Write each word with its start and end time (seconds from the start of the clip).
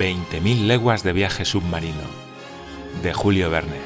20.000 0.00 0.66
leguas 0.66 1.02
de 1.02 1.12
viaje 1.12 1.44
submarino, 1.44 2.00
de 3.02 3.12
Julio 3.12 3.50
Verne. 3.50 3.76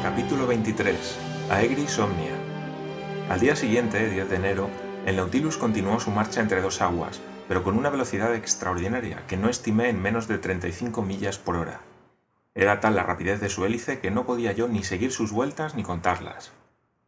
Capítulo 0.00 0.46
23. 0.46 1.18
Aegris 1.50 1.98
Omnia. 1.98 2.36
Al 3.28 3.40
día 3.40 3.56
siguiente, 3.56 4.08
10 4.08 4.30
de 4.30 4.36
enero, 4.36 4.70
el 5.06 5.16
Nautilus 5.16 5.56
continuó 5.56 5.98
su 5.98 6.12
marcha 6.12 6.40
entre 6.40 6.62
dos 6.62 6.80
aguas, 6.80 7.20
pero 7.48 7.64
con 7.64 7.76
una 7.76 7.90
velocidad 7.90 8.32
extraordinaria 8.32 9.26
que 9.26 9.36
no 9.36 9.48
estimé 9.48 9.88
en 9.88 10.00
menos 10.00 10.28
de 10.28 10.38
35 10.38 11.02
millas 11.02 11.36
por 11.36 11.56
hora. 11.56 11.80
Era 12.54 12.78
tal 12.78 12.94
la 12.94 13.02
rapidez 13.02 13.40
de 13.40 13.48
su 13.48 13.64
hélice 13.64 13.98
que 13.98 14.12
no 14.12 14.24
podía 14.24 14.52
yo 14.52 14.68
ni 14.68 14.84
seguir 14.84 15.10
sus 15.10 15.32
vueltas 15.32 15.74
ni 15.74 15.82
contarlas. 15.82 16.52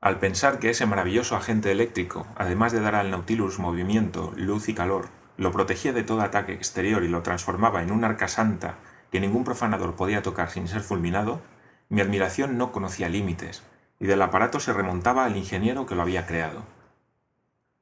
Al 0.01 0.19
pensar 0.19 0.59
que 0.59 0.71
ese 0.71 0.85
maravilloso 0.85 1.37
agente 1.37 1.71
eléctrico, 1.71 2.27
además 2.35 2.73
de 2.73 2.81
dar 2.81 2.97
al 2.97 3.13
Nautilus 3.13 3.61
movimiento, 3.61 4.33
luz 4.35 4.69
y 4.69 4.75
calor, 4.75 5.11
lo 5.37 5.53
protegía 5.53 5.93
de 5.93 6.03
todo 6.03 6.23
ataque 6.23 6.53
exterior 6.53 7.03
y 7.03 7.09
lo 7.09 7.23
transformaba 7.23 7.83
en 7.83 7.93
un 7.93 8.05
arca 8.05 8.29
santa 8.29 8.77
que 9.11 9.21
ningún 9.21 9.45
profanador 9.45 9.95
podía 9.95 10.23
tocar 10.23 10.51
sin 10.51 10.69
ser 10.69 10.83
fulminado, 10.83 11.41
mi 11.89 12.01
admiración 12.01 12.59
no 12.59 12.73
conocía 12.73 13.09
límites, 13.09 13.63
y 14.01 14.07
del 14.07 14.23
aparato 14.23 14.61
se 14.61 14.73
remontaba 14.73 15.25
al 15.25 15.37
ingeniero 15.37 15.87
que 15.87 15.95
lo 15.95 16.03
había 16.03 16.27
creado. 16.27 16.65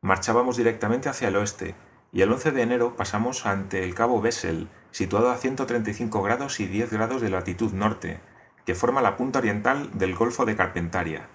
Marchábamos 0.03 0.57
directamente 0.57 1.09
hacia 1.09 1.29
el 1.29 1.37
oeste, 1.37 1.75
y 2.13 2.23
el 2.23 2.31
11 2.31 2.53
de 2.53 2.63
enero 2.63 2.97
pasamos 2.97 3.47
ante 3.47 3.83
el 3.83 3.95
cabo 3.95 4.21
Bessel, 4.21 4.69
situado 4.91 5.31
a 5.31 5.37
135 5.37 6.23
grados 6.23 6.61
y 6.61 6.67
10 6.67 6.93
grados 6.93 7.23
de 7.23 7.31
latitud 7.31 7.73
norte, 7.73 8.21
que 8.65 8.75
forma 8.75 9.03
la 9.03 9.17
punta 9.17 9.41
oriental 9.41 9.91
del 9.95 10.15
Golfo 10.15 10.45
de 10.45 10.57
Carpentaria. 10.57 11.29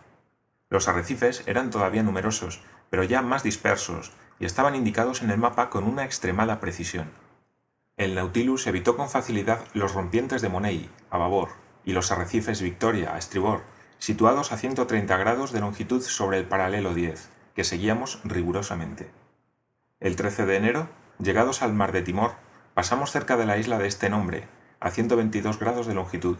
Los 0.70 0.88
arrecifes 0.88 1.44
eran 1.48 1.72
todavía 1.72 2.04
numerosos, 2.04 2.62
pero 2.90 3.04
ya 3.04 3.22
más 3.22 3.44
dispersos, 3.44 4.14
y 4.40 4.46
estaban 4.46 4.76
indicados 4.76 5.22
en 5.22 5.32
el 5.32 5.38
mapa 5.38 5.70
con 5.70 5.84
una 5.84 6.06
extremada 6.06 6.60
precisión. 6.60 7.12
El 7.98 8.16
Nautilus 8.16 8.66
evitó 8.68 8.96
con 8.96 9.10
facilidad 9.10 9.60
los 9.74 9.94
rompientes 9.94 10.42
de 10.42 10.50
Money, 10.50 10.90
a 11.10 11.18
babor, 11.18 11.50
y 11.84 11.92
los 11.92 12.12
arrecifes 12.12 12.62
Victoria, 12.62 13.14
a 13.14 13.18
estribor, 13.18 13.62
situados 13.98 14.52
a 14.52 14.58
130 14.58 15.18
grados 15.18 15.52
de 15.52 15.60
longitud 15.60 16.02
sobre 16.02 16.38
el 16.38 16.46
paralelo 16.46 16.94
10, 16.94 17.30
que 17.56 17.66
seguíamos 17.66 18.22
rigurosamente. 18.24 19.12
El 20.00 20.16
13 20.16 20.46
de 20.46 20.56
enero, 20.56 20.90
llegados 21.20 21.62
al 21.62 21.74
mar 21.74 21.92
de 21.92 22.02
Timor, 22.02 22.36
pasamos 22.74 23.12
cerca 23.12 23.36
de 23.36 23.46
la 23.46 23.58
isla 23.58 23.78
de 23.78 23.88
este 23.88 24.10
nombre, 24.10 24.48
a 24.80 24.92
122 24.92 25.60
grados 25.60 25.86
de 25.86 25.94
longitud. 25.94 26.38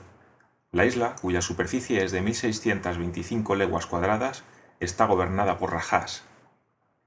La 0.72 0.86
isla, 0.86 1.16
cuya 1.22 1.42
superficie 1.42 2.04
es 2.06 2.14
de 2.14 2.24
1.625 2.24 3.58
leguas 3.58 3.86
cuadradas, 3.86 4.44
está 4.80 5.06
gobernada 5.06 5.58
por 5.58 5.74
rajás. 5.74 6.24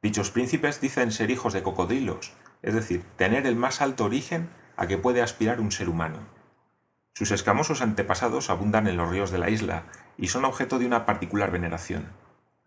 Dichos 0.02 0.32
príncipes 0.32 0.80
dicen 0.80 1.12
ser 1.12 1.30
hijos 1.30 1.52
de 1.52 1.62
cocodrilos, 1.62 2.32
es 2.62 2.74
decir, 2.74 3.04
tener 3.16 3.46
el 3.46 3.54
más 3.54 3.80
alto 3.80 4.04
origen 4.04 4.48
a 4.76 4.88
que 4.88 4.98
puede 4.98 5.22
aspirar 5.22 5.60
un 5.60 5.70
ser 5.70 5.88
humano. 5.88 6.18
Sus 7.14 7.30
escamosos 7.30 7.82
antepasados 7.82 8.50
abundan 8.50 8.88
en 8.88 8.96
los 8.96 9.08
ríos 9.08 9.30
de 9.30 9.38
la 9.38 9.48
isla 9.48 9.84
y 10.18 10.28
son 10.28 10.44
objeto 10.44 10.80
de 10.80 10.86
una 10.86 11.06
particular 11.06 11.52
veneración. 11.52 12.08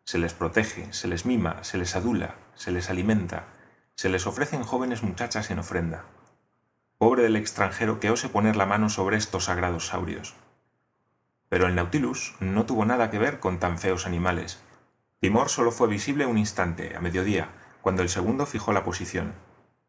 Se 0.06 0.17
les 0.17 0.33
protege, 0.33 0.94
se 0.94 1.09
les 1.09 1.25
mima, 1.25 1.63
se 1.63 1.78
les 1.78 1.95
adula, 1.95 2.36
se 2.53 2.72
les 2.72 2.89
alimenta, 2.89 3.47
se 3.95 4.08
les 4.08 4.28
ofrecen 4.28 4.63
jóvenes 4.63 5.03
muchachas 5.03 5.52
en 5.52 5.59
ofrenda. 5.59 6.06
Pobre 6.97 7.23
del 7.23 7.36
extranjero 7.36 8.00
que 8.00 8.11
ose 8.11 8.30
poner 8.30 8.56
la 8.56 8.66
mano 8.66 8.88
sobre 8.88 9.17
estos 9.17 9.45
sagrados 9.45 9.88
saurios. 9.88 10.36
Pero 11.50 11.67
el 11.67 11.75
Nautilus 11.75 12.36
no 12.39 12.66
tuvo 12.66 12.86
nada 12.86 13.11
que 13.11 13.19
ver 13.19 13.39
con 13.39 13.59
tan 13.59 13.78
feos 13.78 14.06
animales. 14.06 14.61
Timor 15.19 15.50
solo 15.50 15.72
fue 15.72 15.88
visible 15.88 16.25
un 16.25 16.38
instante, 16.38 16.95
a 16.95 17.01
mediodía, 17.01 17.50
cuando 17.81 18.01
el 18.01 18.09
segundo 18.09 18.45
fijó 18.45 18.73
la 18.73 18.84
posición. 18.84 19.34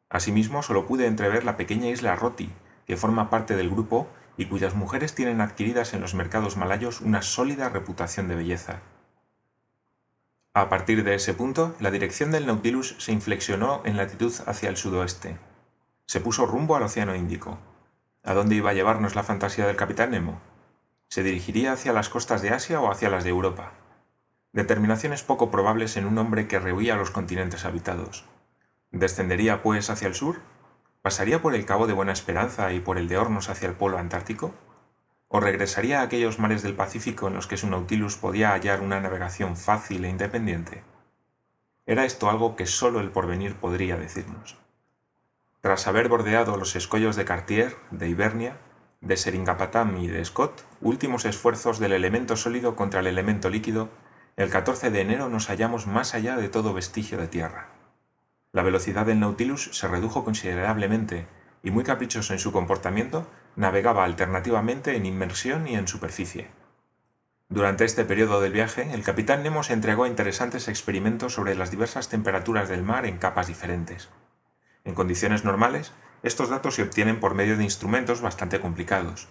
Asimismo, 0.08 0.62
solo 0.62 0.86
pude 0.86 1.06
entrever 1.06 1.44
la 1.44 1.56
pequeña 1.56 1.88
isla 1.88 2.16
Roti, 2.16 2.50
que 2.86 2.96
forma 2.96 3.30
parte 3.30 3.56
del 3.56 3.70
grupo 3.70 4.08
y 4.36 4.46
cuyas 4.46 4.74
mujeres 4.74 5.14
tienen 5.14 5.40
adquiridas 5.40 5.94
en 5.94 6.00
los 6.00 6.14
mercados 6.14 6.56
malayos 6.56 7.00
una 7.00 7.22
sólida 7.22 7.68
reputación 7.68 8.28
de 8.28 8.36
belleza. 8.36 8.80
A 10.54 10.68
partir 10.68 11.04
de 11.04 11.14
ese 11.14 11.34
punto, 11.34 11.74
la 11.80 11.90
dirección 11.90 12.30
del 12.30 12.46
Nautilus 12.46 12.96
se 12.98 13.12
inflexionó 13.12 13.82
en 13.84 13.96
latitud 13.96 14.32
hacia 14.46 14.70
el 14.70 14.76
sudoeste. 14.76 15.38
Se 16.06 16.20
puso 16.20 16.46
rumbo 16.46 16.76
al 16.76 16.84
Océano 16.84 17.14
Índico. 17.14 17.58
¿A 18.22 18.32
dónde 18.32 18.54
iba 18.54 18.70
a 18.70 18.74
llevarnos 18.74 19.14
la 19.14 19.22
fantasía 19.22 19.66
del 19.66 19.76
capitán 19.76 20.12
Nemo? 20.12 20.40
¿Se 21.08 21.22
dirigiría 21.22 21.72
hacia 21.72 21.92
las 21.92 22.08
costas 22.08 22.42
de 22.42 22.50
Asia 22.50 22.80
o 22.80 22.90
hacia 22.90 23.10
las 23.10 23.24
de 23.24 23.30
Europa? 23.30 23.72
Determinaciones 24.56 25.22
poco 25.22 25.50
probables 25.50 25.98
en 25.98 26.06
un 26.06 26.16
hombre 26.16 26.48
que 26.48 26.58
rehuía 26.58 26.96
los 26.96 27.10
continentes 27.10 27.66
habitados. 27.66 28.24
¿Descendería, 28.90 29.62
pues, 29.62 29.90
hacia 29.90 30.08
el 30.08 30.14
sur? 30.14 30.40
¿Pasaría 31.02 31.42
por 31.42 31.54
el 31.54 31.66
Cabo 31.66 31.86
de 31.86 31.92
Buena 31.92 32.12
Esperanza 32.12 32.72
y 32.72 32.80
por 32.80 32.96
el 32.96 33.06
de 33.06 33.18
Hornos 33.18 33.50
hacia 33.50 33.68
el 33.68 33.74
Polo 33.74 33.98
Antártico? 33.98 34.54
o 35.28 35.40
regresaría 35.40 36.00
a 36.00 36.04
aquellos 36.04 36.38
mares 36.38 36.62
del 36.62 36.74
Pacífico 36.74 37.28
en 37.28 37.34
los 37.34 37.46
que 37.46 37.58
su 37.58 37.68
Nautilus 37.68 38.16
podía 38.16 38.52
hallar 38.52 38.80
una 38.80 39.00
navegación 39.00 39.58
fácil 39.58 40.06
e 40.06 40.08
independiente? 40.08 40.84
Era 41.84 42.06
esto 42.06 42.30
algo 42.30 42.56
que 42.56 42.64
sólo 42.64 43.00
el 43.00 43.10
porvenir 43.10 43.56
podría 43.56 43.98
decirnos. 43.98 44.56
Tras 45.60 45.86
haber 45.86 46.08
bordeado 46.08 46.56
los 46.56 46.76
escollos 46.76 47.16
de 47.16 47.26
Cartier, 47.26 47.76
de 47.90 48.08
Ibernia, 48.08 48.56
de 49.02 49.18
Seringapatam 49.18 49.98
y 49.98 50.06
de 50.06 50.24
Scott, 50.24 50.62
últimos 50.80 51.26
esfuerzos 51.26 51.78
del 51.78 51.92
elemento 51.92 52.36
sólido 52.36 52.74
contra 52.74 53.00
el 53.00 53.06
elemento 53.06 53.50
líquido, 53.50 53.90
el 54.36 54.50
14 54.50 54.90
de 54.90 55.00
enero 55.00 55.30
nos 55.30 55.46
hallamos 55.46 55.86
más 55.86 56.14
allá 56.14 56.36
de 56.36 56.50
todo 56.50 56.74
vestigio 56.74 57.16
de 57.16 57.26
tierra. 57.26 57.68
La 58.52 58.62
velocidad 58.62 59.06
del 59.06 59.18
Nautilus 59.18 59.70
se 59.72 59.88
redujo 59.88 60.24
considerablemente 60.24 61.26
y 61.62 61.70
muy 61.70 61.84
caprichoso 61.84 62.34
en 62.34 62.38
su 62.38 62.52
comportamiento, 62.52 63.26
navegaba 63.56 64.04
alternativamente 64.04 64.94
en 64.94 65.06
inmersión 65.06 65.66
y 65.66 65.74
en 65.74 65.88
superficie. 65.88 66.48
Durante 67.48 67.86
este 67.86 68.04
periodo 68.04 68.42
del 68.42 68.52
viaje, 68.52 68.92
el 68.92 69.02
capitán 69.02 69.42
Nemo 69.42 69.62
se 69.62 69.72
entregó 69.72 70.04
a 70.04 70.08
interesantes 70.08 70.68
experimentos 70.68 71.32
sobre 71.32 71.54
las 71.54 71.70
diversas 71.70 72.10
temperaturas 72.10 72.68
del 72.68 72.82
mar 72.82 73.06
en 73.06 73.16
capas 73.16 73.46
diferentes. 73.46 74.10
En 74.84 74.94
condiciones 74.94 75.44
normales, 75.44 75.92
estos 76.22 76.50
datos 76.50 76.74
se 76.74 76.82
obtienen 76.82 77.20
por 77.20 77.34
medio 77.34 77.56
de 77.56 77.64
instrumentos 77.64 78.20
bastante 78.20 78.60
complicados. 78.60 79.28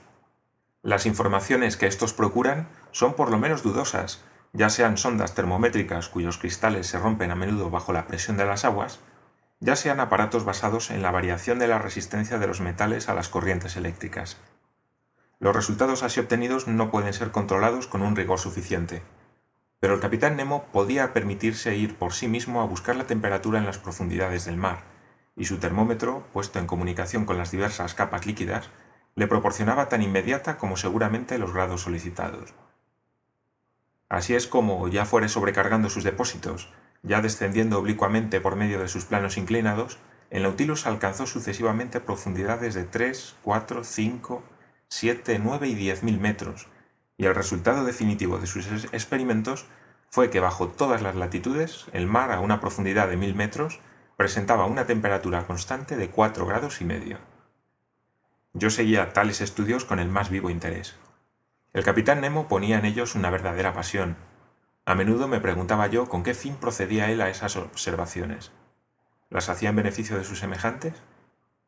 Las 0.81 1.05
informaciones 1.05 1.77
que 1.77 1.87
estos 1.87 2.13
procuran 2.13 2.69
son 2.91 3.13
por 3.13 3.29
lo 3.29 3.37
menos 3.37 3.63
dudosas, 3.63 4.23
ya 4.55 4.69
sean 4.69 4.97
sondas 4.97 5.35
termométricas 5.35 6.07
cuyos 6.07 6.37
cristales 6.37 6.87
se 6.87 6.97
rompen 6.97 7.31
a 7.31 7.35
menudo 7.35 7.69
bajo 7.69 7.91
la 7.91 8.07
presión 8.07 8.37
de 8.37 8.45
las 8.45 8.63
aguas, 8.63 9.01
ya 9.59 9.75
sean 9.75 9.99
aparatos 9.99 10.45
basados 10.45 10.91
en 10.91 11.01
la 11.01 11.11
variación 11.11 11.59
de 11.59 11.67
la 11.67 11.77
resistencia 11.77 12.37
de 12.39 12.47
los 12.47 12.61
metales 12.61 13.09
a 13.09 13.13
las 13.13 13.27
corrientes 13.29 13.75
eléctricas. 13.75 14.37
Los 15.39 15.55
resultados 15.55 16.03
así 16.03 16.21
obtenidos 16.21 16.67
no 16.67 16.89
pueden 16.89 17.13
ser 17.13 17.31
controlados 17.31 17.87
con 17.87 18.01
un 18.01 18.15
rigor 18.15 18.39
suficiente, 18.39 19.03
pero 19.81 19.93
el 19.93 19.99
capitán 19.99 20.37
Nemo 20.37 20.65
podía 20.71 21.11
permitirse 21.11 21.75
ir 21.75 21.97
por 21.97 22.13
sí 22.13 22.27
mismo 22.29 22.61
a 22.61 22.65
buscar 22.65 22.95
la 22.95 23.07
temperatura 23.07 23.59
en 23.59 23.65
las 23.65 23.77
profundidades 23.77 24.45
del 24.45 24.55
mar, 24.55 24.83
y 25.35 25.45
su 25.45 25.57
termómetro, 25.57 26.25
puesto 26.31 26.59
en 26.59 26.67
comunicación 26.67 27.25
con 27.25 27.37
las 27.37 27.51
diversas 27.51 27.93
capas 27.93 28.25
líquidas, 28.25 28.69
le 29.15 29.27
proporcionaba 29.27 29.89
tan 29.89 30.01
inmediata 30.01 30.57
como 30.57 30.77
seguramente 30.77 31.37
los 31.37 31.53
grados 31.53 31.81
solicitados. 31.81 32.53
Así 34.15 34.33
es 34.33 34.47
como, 34.47 34.87
ya 34.87 35.03
fuere 35.03 35.27
sobrecargando 35.27 35.89
sus 35.89 36.05
depósitos, 36.05 36.69
ya 37.03 37.19
descendiendo 37.19 37.77
oblicuamente 37.77 38.39
por 38.39 38.55
medio 38.55 38.79
de 38.79 38.87
sus 38.87 39.03
planos 39.03 39.35
inclinados, 39.35 39.97
el 40.29 40.43
Nautilus 40.43 40.87
alcanzó 40.87 41.27
sucesivamente 41.27 41.99
profundidades 41.99 42.75
de 42.75 42.85
3, 42.85 43.35
4, 43.41 43.83
5, 43.83 44.43
7, 44.87 45.41
9 45.43 45.67
y 45.67 45.75
10 45.75 46.03
mil 46.03 46.21
metros, 46.21 46.69
y 47.17 47.25
el 47.25 47.35
resultado 47.35 47.83
definitivo 47.83 48.37
de 48.37 48.47
sus 48.47 48.85
experimentos 48.93 49.65
fue 50.09 50.29
que 50.29 50.39
bajo 50.39 50.69
todas 50.69 51.01
las 51.01 51.17
latitudes 51.17 51.87
el 51.91 52.07
mar 52.07 52.31
a 52.31 52.39
una 52.39 52.61
profundidad 52.61 53.09
de 53.09 53.17
mil 53.17 53.35
metros 53.35 53.81
presentaba 54.15 54.65
una 54.65 54.85
temperatura 54.85 55.45
constante 55.45 55.97
de 55.97 56.09
4 56.09 56.45
grados 56.45 56.79
y 56.79 56.85
medio. 56.85 57.17
Yo 58.53 58.69
seguía 58.69 59.11
tales 59.11 59.41
estudios 59.41 59.83
con 59.83 59.99
el 59.99 60.07
más 60.07 60.29
vivo 60.29 60.49
interés. 60.49 60.95
El 61.75 61.83
capitán 61.83 62.21
Nemo 62.21 62.47
ponía 62.47 62.79
en 62.79 62.85
ellos 62.85 63.15
una 63.15 63.29
verdadera 63.29 63.73
pasión, 63.73 64.15
a 64.85 64.95
menudo 64.95 65.27
me 65.27 65.41
preguntaba 65.41 65.87
yo 65.87 66.07
con 66.07 66.23
qué 66.23 66.33
fin 66.33 66.55
procedía 66.55 67.11
él 67.11 67.19
a 67.19 67.29
esas 67.29 67.57
observaciones. 67.57 68.53
¿Las 69.29 69.49
hacía 69.49 69.71
en 69.71 69.75
beneficio 69.75 70.17
de 70.17 70.23
sus 70.23 70.39
semejantes? 70.39 70.93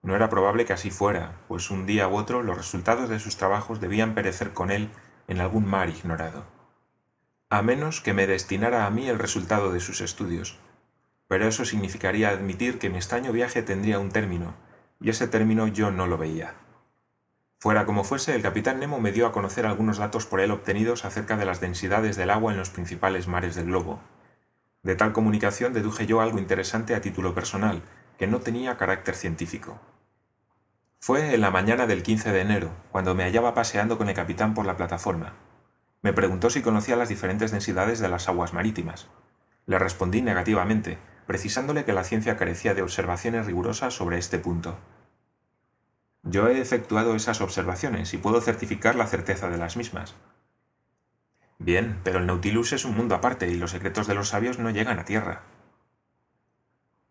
No 0.02 0.16
era 0.16 0.30
probable 0.30 0.64
que 0.64 0.72
así 0.72 0.92
fuera, 0.92 1.42
pues 1.50 1.72
un 1.72 1.86
día 1.86 2.08
u 2.08 2.16
otro 2.16 2.42
los 2.42 2.56
resultados 2.56 3.10
de 3.10 3.20
sus 3.20 3.36
trabajos 3.36 3.82
debían 3.82 4.16
perecer 4.16 4.54
con 4.54 4.72
él 4.72 4.92
en 5.28 5.42
algún 5.42 5.66
mar 5.66 5.90
ignorado. 5.90 6.46
A 7.50 7.62
menos 7.62 8.00
que 8.00 8.14
me 8.14 8.28
destinara 8.28 8.86
a 8.86 8.90
mí 8.90 9.10
el 9.10 9.20
resultado 9.20 9.74
de 9.74 9.82
sus 9.82 10.00
estudios. 10.00 10.58
Pero 11.28 11.50
eso 11.50 11.66
significaría 11.66 12.30
admitir 12.30 12.80
que 12.80 12.90
mi 12.90 12.96
extraño 12.96 13.34
viaje 13.34 13.62
tendría 13.62 14.00
un 14.00 14.12
término, 14.12 14.54
y 15.02 15.10
ese 15.10 15.28
término 15.28 15.68
yo 15.68 15.92
no 15.92 16.08
lo 16.08 16.18
veía. 16.18 16.56
Fuera 17.60 17.88
como 17.88 18.04
fuese, 18.04 18.36
el 18.36 18.44
capitán 18.44 18.80
Nemo 18.80 19.00
me 19.00 19.12
dio 19.12 19.26
a 19.26 19.32
conocer 19.32 19.66
algunos 19.66 19.98
datos 19.98 20.28
por 20.28 20.42
él 20.42 20.52
obtenidos 20.52 21.06
acerca 21.06 21.38
de 21.38 21.46
las 21.46 21.60
densidades 21.60 22.16
del 22.16 22.30
agua 22.30 22.52
en 22.52 22.60
los 22.60 22.70
principales 22.70 23.28
mares 23.28 23.56
del 23.56 23.66
globo. 23.66 24.00
De 24.84 24.96
tal 24.96 25.12
comunicación 25.12 25.74
deduje 25.74 26.06
yo 26.06 26.22
algo 26.22 26.38
interesante 26.38 26.94
a 26.94 27.02
título 27.02 27.34
personal, 27.34 27.82
que 28.20 28.28
no 28.28 28.40
tenía 28.40 28.78
carácter 28.78 29.16
científico. 29.16 29.80
Fue 31.00 31.34
en 31.34 31.42
la 31.42 31.50
mañana 31.50 31.88
del 31.88 32.04
15 32.04 32.32
de 32.32 32.42
enero, 32.42 32.72
cuando 32.92 33.16
me 33.16 33.24
hallaba 33.24 33.56
paseando 33.56 33.98
con 33.98 34.08
el 34.08 34.16
capitán 34.16 34.54
por 34.54 34.66
la 34.66 34.78
plataforma. 34.78 35.34
Me 36.04 36.14
preguntó 36.14 36.52
si 36.52 36.62
conocía 36.62 36.96
las 36.96 37.10
diferentes 37.10 37.52
densidades 37.52 38.00
de 38.00 38.08
las 38.08 38.30
aguas 38.30 38.54
marítimas. 38.54 39.08
Le 39.66 39.80
respondí 39.80 40.22
negativamente, 40.22 41.00
precisándole 41.26 41.86
que 41.86 41.94
la 41.94 42.04
ciencia 42.04 42.38
carecía 42.38 42.76
de 42.76 42.84
observaciones 42.84 43.48
rigurosas 43.48 43.96
sobre 43.96 44.20
este 44.20 44.38
punto. 44.38 44.78
Yo 46.30 46.50
he 46.50 46.60
efectuado 46.60 47.16
esas 47.16 47.40
observaciones 47.40 48.14
y 48.14 48.18
puedo 48.18 48.42
certificar 48.42 48.96
la 48.96 49.08
certeza 49.08 49.50
de 49.50 49.58
las 49.58 49.78
mismas. 49.78 50.16
Bien, 51.58 52.02
pero 52.04 52.20
el 52.20 52.26
Nautilus 52.26 52.74
es 52.74 52.84
un 52.84 52.98
mundo 52.98 53.16
aparte 53.16 53.48
y 53.50 53.56
los 53.56 53.72
secretos 53.72 54.08
de 54.08 54.16
los 54.16 54.28
sabios 54.28 54.60
no 54.60 54.70
llegan 54.70 55.00
a 55.00 55.06
tierra. 55.06 55.44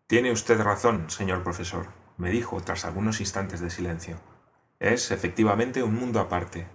Tiene 0.05 0.31
usted 0.31 0.61
razón, 0.61 1.09
señor 1.09 1.41
profesor, 1.41 1.87
me 2.17 2.29
dijo 2.29 2.61
tras 2.61 2.85
algunos 2.85 3.19
instantes 3.19 3.59
de 3.59 3.71
silencio. 3.71 4.19
Es 4.79 5.09
efectivamente 5.09 5.81
un 5.81 5.95
mundo 5.95 6.19
aparte. 6.19 6.67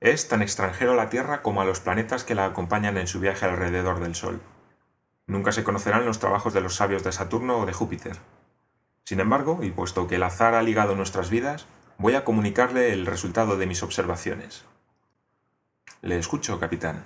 Es 0.00 0.28
tan 0.28 0.42
extranjero 0.42 0.92
a 0.92 0.96
la 0.96 1.08
Tierra 1.08 1.40
como 1.40 1.62
a 1.62 1.64
los 1.64 1.80
planetas 1.80 2.24
que 2.24 2.34
la 2.34 2.44
acompañan 2.44 2.98
en 2.98 3.06
su 3.06 3.20
viaje 3.20 3.46
alrededor 3.46 4.00
del 4.00 4.14
Sol. 4.14 4.40
Nunca 5.26 5.52
se 5.52 5.64
conocerán 5.64 6.04
los 6.04 6.18
trabajos 6.18 6.52
de 6.52 6.60
los 6.60 6.74
sabios 6.74 7.04
de 7.04 7.12
Saturno 7.12 7.58
o 7.58 7.66
de 7.66 7.72
Júpiter. 7.72 8.18
Sin 9.10 9.18
embargo, 9.18 9.58
y 9.64 9.72
puesto 9.72 10.06
que 10.06 10.14
el 10.14 10.22
azar 10.22 10.54
ha 10.54 10.62
ligado 10.62 10.94
nuestras 10.94 11.30
vidas, 11.30 11.66
voy 11.98 12.14
a 12.14 12.22
comunicarle 12.22 12.92
el 12.92 13.06
resultado 13.06 13.56
de 13.56 13.66
mis 13.66 13.82
observaciones. 13.82 14.66
Le 16.00 16.16
escucho, 16.16 16.60
capitán. 16.60 17.04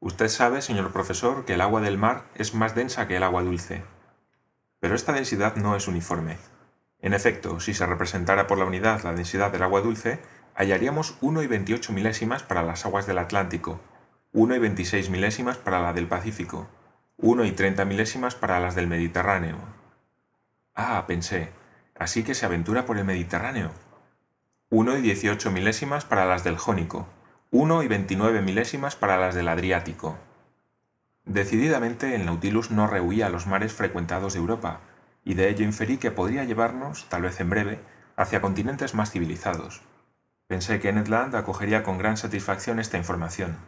Usted 0.00 0.28
sabe, 0.28 0.60
señor 0.60 0.92
profesor, 0.92 1.46
que 1.46 1.54
el 1.54 1.62
agua 1.62 1.80
del 1.80 1.96
mar 1.96 2.24
es 2.34 2.52
más 2.52 2.74
densa 2.74 3.08
que 3.08 3.16
el 3.16 3.22
agua 3.22 3.42
dulce. 3.42 3.84
Pero 4.80 4.94
esta 4.94 5.14
densidad 5.14 5.56
no 5.56 5.76
es 5.76 5.88
uniforme. 5.88 6.36
En 7.00 7.14
efecto, 7.14 7.58
si 7.58 7.72
se 7.72 7.86
representara 7.86 8.46
por 8.46 8.58
la 8.58 8.66
unidad 8.66 9.02
la 9.02 9.14
densidad 9.14 9.50
del 9.50 9.62
agua 9.62 9.80
dulce, 9.80 10.20
hallaríamos 10.54 11.16
1 11.22 11.42
y 11.42 11.46
28 11.46 11.94
milésimas 11.94 12.42
para 12.42 12.62
las 12.62 12.84
aguas 12.84 13.06
del 13.06 13.16
Atlántico, 13.16 13.80
1 14.34 14.56
y 14.56 14.58
26 14.58 15.08
milésimas 15.08 15.56
para 15.56 15.80
la 15.80 15.94
del 15.94 16.06
Pacífico, 16.06 16.68
1 17.16 17.46
y 17.46 17.52
30 17.52 17.86
milésimas 17.86 18.34
para 18.34 18.60
las 18.60 18.74
del 18.74 18.88
Mediterráneo. 18.88 19.73
Ah, 20.74 21.04
pensé, 21.06 21.50
así 21.96 22.24
que 22.24 22.34
se 22.34 22.46
aventura 22.46 22.84
por 22.84 22.98
el 22.98 23.04
Mediterráneo. 23.04 23.70
1 24.70 24.98
y 24.98 25.02
18 25.02 25.52
milésimas 25.52 26.04
para 26.04 26.26
las 26.26 26.42
del 26.42 26.58
Jónico, 26.58 27.06
1 27.52 27.84
y 27.84 27.88
29 27.88 28.42
milésimas 28.42 28.96
para 28.96 29.16
las 29.16 29.36
del 29.36 29.46
Adriático. 29.46 30.18
Decididamente 31.24 32.16
el 32.16 32.26
Nautilus 32.26 32.72
no 32.72 32.88
rehuía 32.88 33.28
los 33.28 33.46
mares 33.46 33.72
frecuentados 33.72 34.32
de 34.32 34.40
Europa, 34.40 34.80
y 35.24 35.34
de 35.34 35.48
ello 35.48 35.64
inferí 35.64 35.98
que 35.98 36.10
podría 36.10 36.42
llevarnos, 36.42 37.08
tal 37.08 37.22
vez 37.22 37.38
en 37.40 37.50
breve, 37.50 37.78
hacia 38.16 38.40
continentes 38.40 38.94
más 38.94 39.12
civilizados. 39.12 39.80
Pensé 40.48 40.80
que 40.80 40.92
Ned 40.92 41.06
Land 41.06 41.36
acogería 41.36 41.84
con 41.84 41.98
gran 41.98 42.16
satisfacción 42.16 42.80
esta 42.80 42.98
información. 42.98 43.58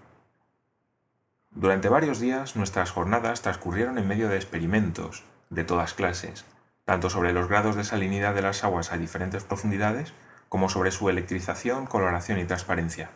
Durante 1.52 1.88
varios 1.88 2.18
días 2.18 2.56
nuestras 2.56 2.90
jornadas 2.90 3.42
transcurrieron 3.42 3.96
en 3.96 4.08
medio 4.08 4.28
de 4.28 4.36
experimentos, 4.36 5.22
de 5.50 5.62
todas 5.62 5.94
clases, 5.94 6.44
tanto 6.86 7.10
sobre 7.10 7.34
los 7.34 7.48
grados 7.48 7.76
de 7.76 7.84
salinidad 7.84 8.34
de 8.34 8.40
las 8.40 8.64
aguas 8.64 8.90
a 8.92 8.96
diferentes 8.96 9.44
profundidades, 9.44 10.14
como 10.48 10.70
sobre 10.70 10.90
su 10.90 11.10
electrización, 11.10 11.84
coloración 11.84 12.38
y 12.38 12.46
transparencia. 12.46 13.10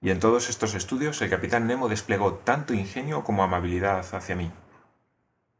Y 0.00 0.08
en 0.08 0.20
todos 0.20 0.48
estos 0.48 0.74
estudios 0.74 1.20
el 1.20 1.28
capitán 1.28 1.66
Nemo 1.66 1.90
desplegó 1.90 2.32
tanto 2.32 2.72
ingenio 2.72 3.22
como 3.22 3.42
amabilidad 3.42 4.02
hacia 4.14 4.34
mí 4.34 4.50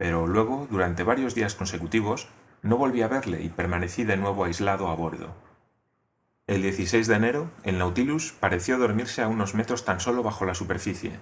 pero 0.03 0.27
luego, 0.27 0.67
durante 0.69 1.05
varios 1.05 1.37
días 1.37 1.55
consecutivos, 1.55 2.27
no 2.61 2.77
volví 2.77 3.03
a 3.03 3.07
verle 3.07 3.41
y 3.41 3.51
permanecí 3.51 4.03
de 4.03 4.17
nuevo 4.17 4.43
aislado 4.43 4.89
a 4.89 4.97
bordo. 4.97 5.33
El 6.49 6.61
16 6.61 7.07
de 7.07 7.15
enero, 7.15 7.51
el 7.63 7.79
Nautilus 7.79 8.33
pareció 8.33 8.79
dormirse 8.79 9.23
a 9.23 9.29
unos 9.29 9.55
metros 9.55 9.85
tan 9.85 10.01
solo 10.01 10.25
bajo 10.25 10.45
la 10.45 10.57
superficie. 10.57 11.21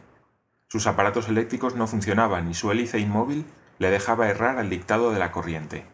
Sus 0.69 0.87
aparatos 0.87 1.29
eléctricos 1.29 1.75
no 1.75 1.87
funcionaban 1.87 2.49
y 2.49 2.55
su 2.55 2.71
hélice 2.71 2.99
inmóvil 2.99 3.45
le 3.79 3.91
dejaba 3.91 4.31
errar 4.31 4.57
al 4.57 4.71
dictado 4.71 5.13
de 5.13 5.19
la 5.19 5.31
corriente. 5.31 5.85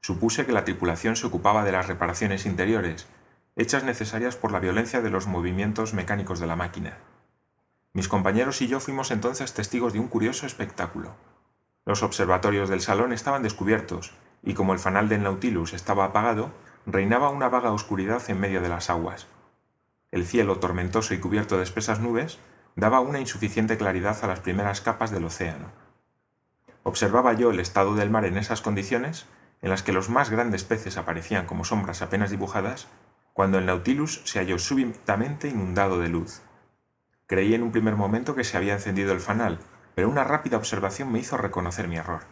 Supuse 0.00 0.46
que 0.46 0.52
la 0.52 0.64
tripulación 0.64 1.16
se 1.16 1.26
ocupaba 1.26 1.64
de 1.64 1.72
las 1.72 1.86
reparaciones 1.86 2.46
interiores, 2.46 3.06
hechas 3.56 3.84
necesarias 3.84 4.36
por 4.36 4.52
la 4.52 4.60
violencia 4.60 5.02
de 5.02 5.10
los 5.10 5.26
movimientos 5.26 5.92
mecánicos 5.92 6.40
de 6.40 6.46
la 6.46 6.56
máquina. 6.56 6.98
Mis 7.92 8.08
compañeros 8.08 8.62
y 8.62 8.68
yo 8.68 8.80
fuimos 8.80 9.10
entonces 9.10 9.52
testigos 9.52 9.92
de 9.92 9.98
un 9.98 10.08
curioso 10.08 10.46
espectáculo. 10.46 11.14
Los 11.84 12.02
observatorios 12.02 12.68
del 12.68 12.80
salón 12.80 13.12
estaban 13.12 13.42
descubiertos, 13.42 14.12
y 14.42 14.54
como 14.54 14.72
el 14.72 14.78
fanal 14.78 15.08
del 15.08 15.22
Nautilus 15.22 15.74
estaba 15.74 16.04
apagado, 16.04 16.52
reinaba 16.86 17.30
una 17.30 17.48
vaga 17.48 17.72
oscuridad 17.72 18.22
en 18.28 18.40
medio 18.40 18.62
de 18.62 18.68
las 18.68 18.90
aguas. 18.90 19.26
El 20.12 20.26
cielo, 20.26 20.58
tormentoso 20.58 21.14
y 21.14 21.18
cubierto 21.18 21.56
de 21.56 21.64
espesas 21.64 22.00
nubes, 22.00 22.38
daba 22.74 23.00
una 23.00 23.20
insuficiente 23.20 23.76
claridad 23.76 24.16
a 24.22 24.26
las 24.26 24.40
primeras 24.40 24.80
capas 24.80 25.10
del 25.10 25.24
océano. 25.24 25.70
Observaba 26.82 27.34
yo 27.34 27.50
el 27.50 27.60
estado 27.60 27.94
del 27.94 28.10
mar 28.10 28.24
en 28.24 28.38
esas 28.38 28.62
condiciones, 28.62 29.26
en 29.62 29.70
las 29.70 29.82
que 29.82 29.92
los 29.92 30.08
más 30.08 30.30
grandes 30.30 30.64
peces 30.64 30.96
aparecían 30.96 31.46
como 31.46 31.64
sombras 31.64 32.02
apenas 32.02 32.30
dibujadas, 32.30 32.88
cuando 33.32 33.58
el 33.58 33.66
Nautilus 33.66 34.22
se 34.24 34.38
halló 34.38 34.58
súbitamente 34.58 35.48
inundado 35.48 36.00
de 36.00 36.08
luz. 36.08 36.42
Creí 37.26 37.54
en 37.54 37.62
un 37.62 37.72
primer 37.72 37.96
momento 37.96 38.34
que 38.34 38.44
se 38.44 38.56
había 38.56 38.74
encendido 38.74 39.12
el 39.12 39.20
fanal, 39.20 39.60
pero 39.94 40.08
una 40.08 40.24
rápida 40.24 40.56
observación 40.56 41.12
me 41.12 41.18
hizo 41.18 41.36
reconocer 41.36 41.88
mi 41.88 41.96
error. 41.96 42.22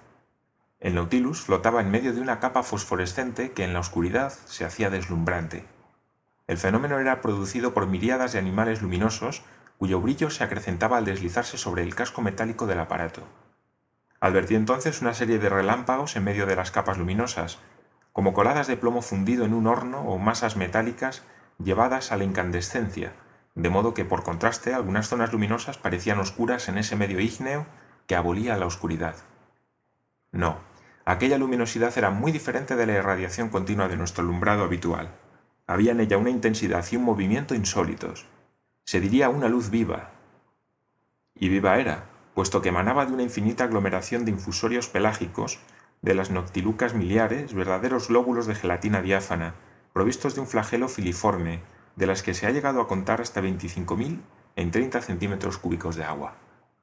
El 0.81 0.95
Nautilus 0.95 1.41
flotaba 1.41 1.81
en 1.81 1.91
medio 1.91 2.13
de 2.13 2.21
una 2.21 2.41
capa 2.41 2.63
fosforescente 2.63 3.53
que 3.53 3.65
en 3.65 3.73
la 3.73 3.81
oscuridad 3.81 4.33
se 4.47 4.65
hacía 4.65 4.91
deslumbrante. 4.91 5.65
El 6.47 6.57
fenómeno 6.57 6.99
era 6.99 7.21
producido 7.21 7.75
por 7.75 7.87
miríadas 7.87 8.33
de 8.33 8.39
animales 8.39 8.81
luminosos 8.81 9.43
cuyo 9.77 10.01
brillo 10.01 10.31
se 10.31 10.45
acrecentaba 10.45 10.99
al 10.99 11.05
deslizarse 11.05 11.59
sobre 11.59 11.83
el 11.83 11.95
casco 11.95 12.23
metálico 12.23 12.67
del 12.67 12.81
aparato. 12.81 13.23
Advertí 14.20 14.56
entonces 14.56 15.00
una 15.00 15.15
serie 15.15 15.38
de 15.38 15.49
relámpagos 15.49 16.17
en 16.17 16.25
medio 16.25 16.47
de 16.47 16.56
las 16.56 16.70
capas 16.70 16.99
luminosas, 16.99 17.59
como 18.12 18.35
coladas 18.35 18.67
de 18.67 18.76
plomo 18.76 19.00
fundido 19.00 19.44
en 19.44 19.55
un 19.55 19.69
horno 19.69 20.00
o 20.00 20.19
masas 20.19 20.56
metálicas 20.56 21.23
llevadas 21.62 22.11
a 22.11 22.17
la 22.17 22.25
incandescencia, 22.25 23.12
de 23.54 23.71
modo 23.71 23.95
que 23.95 24.04
por 24.04 24.25
contraste 24.25 24.75
algunas 24.75 25.09
zonas 25.09 25.33
luminosas 25.33 25.78
parecían 25.78 26.19
oscuras 26.19 26.69
en 26.69 26.78
ese 26.78 26.97
medio 26.97 27.21
ígneo 27.21 27.66
que 28.07 28.16
abolía 28.16 28.57
la 28.57 28.66
oscuridad. 28.66 29.14
No, 30.33 30.59
aquella 31.04 31.38
luminosidad 31.38 31.97
era 31.97 32.11
muy 32.11 32.33
diferente 32.33 32.75
de 32.75 32.87
la 32.87 32.95
irradiación 32.95 33.50
continua 33.50 33.88
de 33.88 33.97
nuestro 33.97 34.25
alumbrado 34.25 34.64
habitual. 34.64 35.14
Había 35.66 35.93
en 35.93 36.00
ella 36.00 36.16
una 36.16 36.31
intensidad 36.31 36.85
y 36.90 36.97
un 36.97 37.04
movimiento 37.04 37.54
insólitos. 37.54 38.26
Se 38.85 39.00
diría 39.00 39.28
una 39.28 39.49
luz 39.49 39.71
viva. 39.71 40.11
Y 41.35 41.49
viva 41.50 41.78
era, 41.78 42.07
puesto 42.38 42.62
que 42.62 42.68
emanaba 42.68 43.04
de 43.04 43.12
una 43.12 43.25
infinita 43.25 43.64
aglomeración 43.64 44.25
de 44.25 44.30
infusorios 44.30 44.87
pelágicos, 44.87 45.59
de 46.02 46.14
las 46.14 46.30
noctilucas 46.30 46.95
miliares, 46.95 47.52
verdaderos 47.52 48.07
glóbulos 48.07 48.47
de 48.47 48.54
gelatina 48.54 49.02
diáfana, 49.02 49.54
provistos 49.92 50.37
de 50.37 50.42
un 50.42 50.47
flagelo 50.47 50.87
filiforme, 50.87 51.62
de 51.97 52.07
las 52.07 52.23
que 52.23 52.35
se 52.35 52.47
ha 52.47 52.52
llegado 52.52 52.80
a 52.80 52.87
contar 52.87 53.21
hasta 53.21 53.42
25.000 53.42 54.21
en 54.54 54.71
30 54.71 55.00
centímetros 55.02 55.59
cúbicos 55.59 55.97
de 55.97 56.04
agua. 56.04 56.37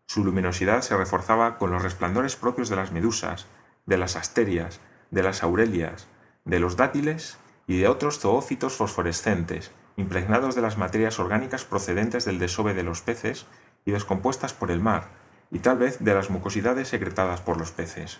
Su 0.07 0.25
luminosidad 0.25 0.81
se 0.81 0.97
reforzaba 0.97 1.57
con 1.57 1.71
los 1.71 1.83
resplandores 1.83 2.35
propios 2.35 2.67
de 2.67 2.75
las 2.75 2.91
medusas, 2.91 3.47
de 3.85 3.95
las 3.95 4.17
asterias, 4.17 4.81
de 5.09 5.23
las 5.23 5.41
aurelias, 5.41 6.09
de 6.43 6.59
los 6.59 6.75
dátiles 6.75 7.37
y 7.65 7.79
de 7.79 7.87
otros 7.87 8.19
zoófitos 8.19 8.73
fosforescentes, 8.73 9.71
impregnados 9.95 10.53
de 10.53 10.61
las 10.61 10.77
materias 10.77 11.17
orgánicas 11.17 11.63
procedentes 11.63 12.25
del 12.25 12.39
desove 12.39 12.73
de 12.73 12.83
los 12.83 12.99
peces 12.99 13.45
y 13.85 13.91
descompuestas 13.91 14.53
por 14.53 14.69
el 14.69 14.81
mar, 14.81 15.23
y 15.51 15.59
tal 15.59 15.77
vez 15.77 15.99
de 15.99 16.13
las 16.13 16.29
mucosidades 16.29 16.87
secretadas 16.87 17.41
por 17.41 17.57
los 17.57 17.71
peces. 17.71 18.19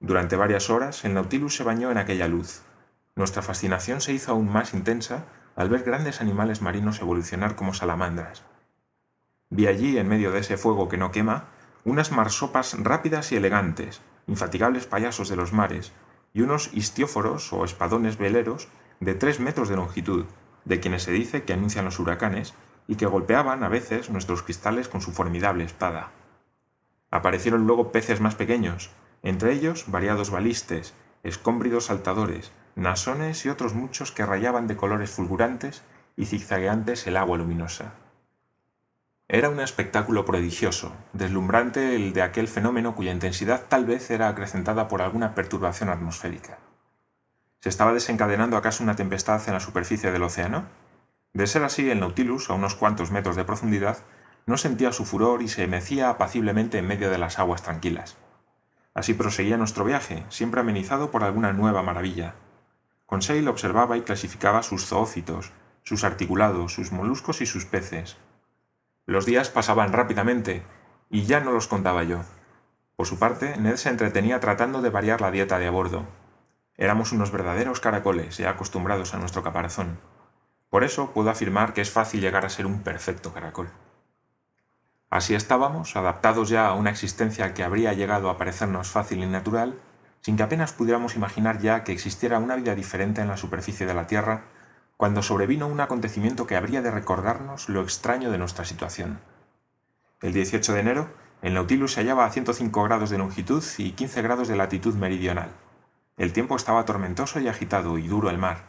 Durante 0.00 0.36
varias 0.36 0.70
horas 0.70 1.04
el 1.04 1.14
Nautilus 1.14 1.56
se 1.56 1.64
bañó 1.64 1.90
en 1.90 1.98
aquella 1.98 2.28
luz. 2.28 2.62
Nuestra 3.16 3.42
fascinación 3.42 4.00
se 4.00 4.12
hizo 4.12 4.32
aún 4.32 4.50
más 4.50 4.74
intensa 4.74 5.24
al 5.56 5.68
ver 5.68 5.82
grandes 5.82 6.20
animales 6.20 6.62
marinos 6.62 7.00
evolucionar 7.00 7.56
como 7.56 7.74
salamandras. 7.74 8.44
Vi 9.50 9.66
allí, 9.66 9.98
en 9.98 10.08
medio 10.08 10.30
de 10.30 10.40
ese 10.40 10.56
fuego 10.56 10.88
que 10.88 10.98
no 10.98 11.10
quema, 11.10 11.46
unas 11.84 12.12
marsopas 12.12 12.76
rápidas 12.78 13.32
y 13.32 13.36
elegantes, 13.36 14.00
infatigables 14.26 14.86
payasos 14.86 15.28
de 15.28 15.36
los 15.36 15.52
mares, 15.52 15.92
y 16.32 16.42
unos 16.42 16.70
histióforos 16.74 17.52
o 17.52 17.64
espadones 17.64 18.18
veleros 18.18 18.68
de 19.00 19.14
tres 19.14 19.40
metros 19.40 19.68
de 19.68 19.76
longitud, 19.76 20.26
de 20.64 20.80
quienes 20.80 21.02
se 21.02 21.12
dice 21.12 21.42
que 21.42 21.54
anuncian 21.54 21.86
los 21.86 21.98
huracanes 21.98 22.54
y 22.88 22.96
que 22.96 23.06
golpeaban 23.06 23.62
a 23.62 23.68
veces 23.68 24.10
nuestros 24.10 24.42
cristales 24.42 24.88
con 24.88 25.00
su 25.00 25.12
formidable 25.12 25.62
espada. 25.62 26.10
Aparecieron 27.10 27.66
luego 27.66 27.92
peces 27.92 28.20
más 28.20 28.34
pequeños, 28.34 28.90
entre 29.22 29.52
ellos 29.52 29.84
variados 29.86 30.30
balistes, 30.30 30.94
escómbridos 31.22 31.86
saltadores, 31.86 32.50
nasones 32.74 33.44
y 33.44 33.50
otros 33.50 33.74
muchos 33.74 34.10
que 34.10 34.26
rayaban 34.26 34.66
de 34.66 34.76
colores 34.76 35.10
fulgurantes 35.10 35.82
y 36.16 36.26
zigzagueantes 36.26 37.06
el 37.06 37.16
agua 37.16 37.38
luminosa. 37.38 37.92
Era 39.28 39.50
un 39.50 39.60
espectáculo 39.60 40.24
prodigioso, 40.24 40.96
deslumbrante 41.12 41.94
el 41.94 42.14
de 42.14 42.22
aquel 42.22 42.48
fenómeno 42.48 42.94
cuya 42.94 43.12
intensidad 43.12 43.66
tal 43.68 43.84
vez 43.84 44.10
era 44.10 44.28
acrecentada 44.28 44.88
por 44.88 45.02
alguna 45.02 45.34
perturbación 45.34 45.90
atmosférica. 45.90 46.58
¿Se 47.60 47.68
estaba 47.68 47.92
desencadenando 47.92 48.56
acaso 48.56 48.82
una 48.82 48.96
tempestad 48.96 49.42
en 49.46 49.52
la 49.52 49.60
superficie 49.60 50.10
del 50.10 50.22
océano? 50.22 50.64
De 51.32 51.46
ser 51.46 51.62
así, 51.64 51.90
el 51.90 52.00
Nautilus, 52.00 52.50
a 52.50 52.54
unos 52.54 52.74
cuantos 52.74 53.10
metros 53.10 53.36
de 53.36 53.44
profundidad, 53.44 53.98
no 54.46 54.56
sentía 54.56 54.92
su 54.92 55.04
furor 55.04 55.42
y 55.42 55.48
se 55.48 55.66
mecía 55.66 56.08
apaciblemente 56.08 56.78
en 56.78 56.86
medio 56.86 57.10
de 57.10 57.18
las 57.18 57.38
aguas 57.38 57.62
tranquilas. 57.62 58.16
Así 58.94 59.14
proseguía 59.14 59.56
nuestro 59.56 59.84
viaje, 59.84 60.24
siempre 60.30 60.60
amenizado 60.60 61.10
por 61.10 61.22
alguna 61.22 61.52
nueva 61.52 61.82
maravilla. 61.82 62.34
Conseil 63.06 63.46
observaba 63.48 63.96
y 63.96 64.02
clasificaba 64.02 64.62
sus 64.62 64.86
zoófitos, 64.86 65.52
sus 65.82 66.02
articulados, 66.04 66.72
sus 66.72 66.92
moluscos 66.92 67.40
y 67.40 67.46
sus 67.46 67.64
peces. 67.64 68.16
Los 69.06 69.24
días 69.24 69.50
pasaban 69.50 69.92
rápidamente, 69.92 70.62
y 71.10 71.24
ya 71.24 71.40
no 71.40 71.52
los 71.52 71.68
contaba 71.68 72.02
yo. 72.04 72.20
Por 72.96 73.06
su 73.06 73.18
parte, 73.18 73.56
Ned 73.56 73.76
se 73.76 73.88
entretenía 73.88 74.40
tratando 74.40 74.82
de 74.82 74.90
variar 74.90 75.20
la 75.20 75.30
dieta 75.30 75.58
de 75.58 75.68
a 75.68 75.70
bordo. 75.70 76.06
Éramos 76.76 77.12
unos 77.12 77.30
verdaderos 77.30 77.80
caracoles, 77.80 78.36
ya 78.36 78.50
acostumbrados 78.50 79.14
a 79.14 79.18
nuestro 79.18 79.42
caparazón. 79.42 79.98
Por 80.70 80.84
eso 80.84 81.12
puedo 81.12 81.30
afirmar 81.30 81.72
que 81.72 81.80
es 81.80 81.90
fácil 81.90 82.20
llegar 82.20 82.44
a 82.44 82.50
ser 82.50 82.66
un 82.66 82.82
perfecto 82.82 83.32
caracol. 83.32 83.70
Así 85.10 85.34
estábamos, 85.34 85.96
adaptados 85.96 86.50
ya 86.50 86.66
a 86.66 86.74
una 86.74 86.90
existencia 86.90 87.54
que 87.54 87.64
habría 87.64 87.94
llegado 87.94 88.28
a 88.28 88.36
parecernos 88.36 88.88
fácil 88.88 89.22
y 89.22 89.26
natural, 89.26 89.78
sin 90.20 90.36
que 90.36 90.42
apenas 90.42 90.72
pudiéramos 90.72 91.16
imaginar 91.16 91.60
ya 91.60 91.84
que 91.84 91.92
existiera 91.92 92.38
una 92.38 92.56
vida 92.56 92.74
diferente 92.74 93.22
en 93.22 93.28
la 93.28 93.38
superficie 93.38 93.86
de 93.86 93.94
la 93.94 94.06
Tierra, 94.06 94.44
cuando 94.98 95.22
sobrevino 95.22 95.66
un 95.68 95.80
acontecimiento 95.80 96.46
que 96.46 96.56
habría 96.56 96.82
de 96.82 96.90
recordarnos 96.90 97.68
lo 97.68 97.82
extraño 97.82 98.30
de 98.30 98.38
nuestra 98.38 98.64
situación. 98.64 99.20
El 100.20 100.32
18 100.34 100.74
de 100.74 100.80
enero, 100.80 101.08
el 101.40 101.54
Nautilus 101.54 101.92
se 101.92 102.00
hallaba 102.00 102.26
a 102.26 102.30
105 102.30 102.82
grados 102.82 103.08
de 103.08 103.18
longitud 103.18 103.64
y 103.78 103.92
15 103.92 104.22
grados 104.22 104.48
de 104.48 104.56
latitud 104.56 104.94
meridional. 104.94 105.50
El 106.16 106.32
tiempo 106.32 106.56
estaba 106.56 106.84
tormentoso 106.84 107.38
y 107.38 107.46
agitado 107.46 107.96
y 107.96 108.08
duro 108.08 108.28
el 108.28 108.38
mar. 108.38 108.64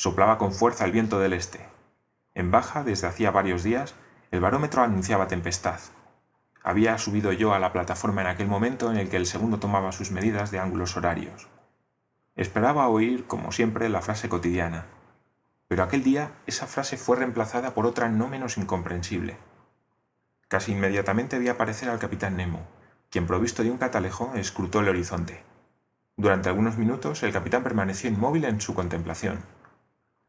Soplaba 0.00 0.38
con 0.38 0.54
fuerza 0.54 0.86
el 0.86 0.92
viento 0.92 1.20
del 1.20 1.34
este. 1.34 1.60
En 2.34 2.50
baja, 2.50 2.84
desde 2.84 3.06
hacía 3.06 3.32
varios 3.32 3.62
días, 3.62 3.94
el 4.30 4.40
barómetro 4.40 4.80
anunciaba 4.80 5.28
tempestad. 5.28 5.78
Había 6.62 6.96
subido 6.96 7.32
yo 7.32 7.52
a 7.52 7.58
la 7.58 7.70
plataforma 7.70 8.22
en 8.22 8.28
aquel 8.28 8.46
momento 8.46 8.90
en 8.90 8.96
el 8.96 9.10
que 9.10 9.18
el 9.18 9.26
segundo 9.26 9.58
tomaba 9.58 9.92
sus 9.92 10.10
medidas 10.10 10.50
de 10.50 10.58
ángulos 10.58 10.96
horarios. 10.96 11.48
Esperaba 12.34 12.88
oír, 12.88 13.26
como 13.26 13.52
siempre, 13.52 13.90
la 13.90 14.00
frase 14.00 14.30
cotidiana. 14.30 14.86
Pero 15.68 15.82
aquel 15.82 16.02
día 16.02 16.32
esa 16.46 16.66
frase 16.66 16.96
fue 16.96 17.18
reemplazada 17.18 17.74
por 17.74 17.84
otra 17.84 18.08
no 18.08 18.26
menos 18.26 18.56
incomprensible. 18.56 19.36
Casi 20.48 20.72
inmediatamente 20.72 21.38
vi 21.38 21.48
aparecer 21.48 21.90
al 21.90 21.98
capitán 21.98 22.38
Nemo, 22.38 22.66
quien 23.10 23.26
provisto 23.26 23.62
de 23.62 23.70
un 23.70 23.76
catalejo 23.76 24.32
escrutó 24.34 24.80
el 24.80 24.88
horizonte. 24.88 25.42
Durante 26.16 26.48
algunos 26.48 26.78
minutos 26.78 27.22
el 27.22 27.34
capitán 27.34 27.62
permaneció 27.62 28.08
inmóvil 28.08 28.46
en 28.46 28.62
su 28.62 28.72
contemplación. 28.74 29.59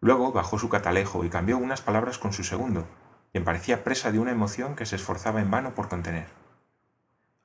Luego 0.01 0.31
bajó 0.31 0.57
su 0.57 0.67
catalejo 0.67 1.23
y 1.23 1.29
cambió 1.29 1.59
unas 1.59 1.81
palabras 1.81 2.17
con 2.17 2.33
su 2.33 2.43
segundo, 2.43 2.87
quien 3.31 3.43
parecía 3.43 3.83
presa 3.83 4.11
de 4.11 4.17
una 4.17 4.31
emoción 4.31 4.75
que 4.75 4.87
se 4.87 4.95
esforzaba 4.95 5.41
en 5.41 5.51
vano 5.51 5.75
por 5.75 5.89
contener. 5.89 6.25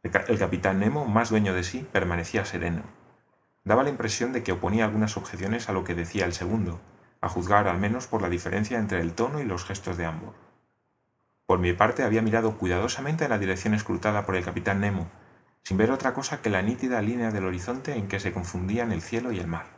El, 0.03 0.39
capitán 0.39 0.81
Nemo, 0.81 1.05
más 1.05 1.31
dueño 1.31 1.53
de 1.53 1.63
sí, 1.63 1.87
permanecía 1.93 2.47
sereno. 2.47 2.83
Daba 3.65 3.83
la 3.83 3.91
impresión 3.91 4.33
de 4.33 4.43
que 4.43 4.53
oponía 4.53 4.85
algunas 4.85 5.17
objeciones 5.17 5.69
a 5.69 5.73
lo 5.73 5.85
que 5.85 5.95
decía 5.95 6.25
el 6.25 6.33
segundo, 6.33 6.81
a 7.21 7.29
juzgar 7.29 7.69
al 7.69 7.79
menos 7.79 8.07
por 8.07 8.23
la 8.23 8.31
diferencia 8.31 8.79
entre 8.79 9.01
el 9.01 9.13
tono 9.13 9.41
y 9.41 9.45
los 9.45 9.65
gestos 9.65 9.99
de 9.99 10.07
ambos. 10.07 10.35
Por 11.45 11.59
mi 11.59 11.75
parte 11.75 12.05
había 12.05 12.23
mirado 12.23 12.57
cuidadosamente 12.57 13.25
en 13.25 13.31
la 13.31 13.39
dirección 13.39 13.75
escrutada 13.75 14.25
por 14.25 14.35
el 14.35 14.45
capitán 14.45 14.81
Nemo, 14.81 15.11
sin 15.63 15.77
ver 15.77 15.91
otra 15.91 16.15
cosa 16.15 16.41
que 16.41 16.51
la 16.51 16.63
nítida 16.63 17.03
línea 17.03 17.33
del 17.33 17.45
horizonte 17.45 17.97
en 17.97 18.09
que 18.09 18.21
se 18.21 18.33
confundían 18.33 18.93
el 18.93 19.03
cielo 19.03 19.33
y 19.33 19.41
el 19.41 19.47
mar. 19.47 19.76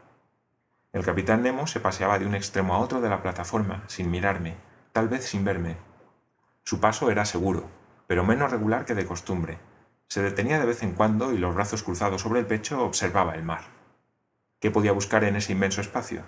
El 0.99 1.05
capitán 1.05 1.45
Nemo 1.45 1.69
se 1.69 1.78
paseaba 1.78 2.19
de 2.19 2.26
un 2.26 2.35
extremo 2.35 2.75
a 2.75 2.78
otro 2.78 3.00
de 3.00 3.09
la 3.09 3.23
plataforma, 3.23 3.85
sin 3.87 4.11
mirarme, 4.11 4.57
tal 4.90 5.09
vez 5.09 5.25
sin 5.25 5.45
verme, 5.45 5.76
su 6.64 6.81
paso 6.81 7.09
era 7.12 7.25
seguro, 7.25 7.71
pero 8.09 8.25
menos 8.25 8.50
regular 8.50 8.85
que 8.85 8.97
de 8.97 9.07
costumbre. 9.07 9.61
Se 10.09 10.23
detenía 10.23 10.59
de 10.59 10.67
vez 10.67 10.83
en 10.83 10.95
cuando 10.95 11.33
y 11.33 11.38
los 11.38 11.55
brazos 11.55 11.85
cruzados 11.85 12.23
sobre 12.23 12.40
el 12.40 12.47
pecho 12.47 12.83
observaba 12.83 13.37
el 13.37 13.45
mar. 13.45 13.61
¿Qué 14.59 14.73
podía 14.73 14.90
buscar 14.90 15.23
en 15.23 15.37
ese 15.37 15.52
inmenso 15.52 15.81
espacio? 15.81 16.25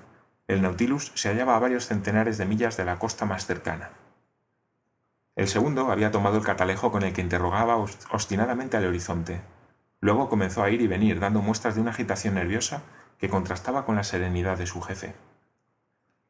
El 0.47 0.62
Nautilus 0.62 1.11
se 1.17 1.31
hallaba 1.31 1.57
a 1.57 1.59
varios 1.59 1.89
centenares 1.89 2.39
de 2.39 2.47
millas 2.47 2.77
de 2.77 2.85
la 2.85 3.00
costa 3.00 3.27
más 3.27 3.47
cercana. 3.47 3.91
El 5.35 5.49
segundo 5.49 5.91
había 5.91 6.12
tomado 6.12 6.37
el 6.37 6.45
catalejo 6.45 6.93
con 6.93 7.03
el 7.03 7.12
que 7.12 7.23
interrogaba 7.23 7.77
obstinadamente 7.77 8.77
al 8.77 8.87
horizonte. 8.87 9.41
Luego 10.00 10.29
comenzó 10.29 10.62
a 10.62 10.71
ir 10.71 10.81
y 10.81 10.87
venir, 10.87 11.19
dando 11.19 11.43
muestras 11.43 11.75
de 11.75 11.81
una 11.81 11.91
agitación 11.91 12.37
nerviosa 12.37 12.85
que 13.21 13.29
contrastaba 13.29 13.85
con 13.85 13.97
la 13.97 14.05
serenidad 14.05 14.57
de 14.59 14.67
su 14.67 14.81
jefe. 14.81 15.15